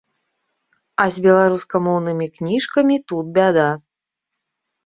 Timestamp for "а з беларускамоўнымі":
1.03-2.27